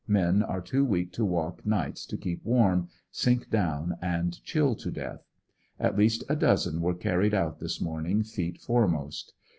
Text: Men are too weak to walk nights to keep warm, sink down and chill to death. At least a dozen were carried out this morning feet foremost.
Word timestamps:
Men 0.07 0.41
are 0.41 0.61
too 0.61 0.83
weak 0.83 1.11
to 1.11 1.23
walk 1.23 1.63
nights 1.63 2.07
to 2.07 2.17
keep 2.17 2.43
warm, 2.43 2.89
sink 3.11 3.51
down 3.51 3.97
and 4.01 4.43
chill 4.43 4.73
to 4.77 4.89
death. 4.89 5.21
At 5.79 5.95
least 5.95 6.23
a 6.27 6.35
dozen 6.35 6.81
were 6.81 6.95
carried 6.95 7.35
out 7.35 7.59
this 7.59 7.79
morning 7.79 8.23
feet 8.23 8.57
foremost. 8.57 9.35